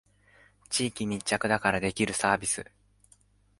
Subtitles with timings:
[0.71, 2.65] 地元密着だからできるサービス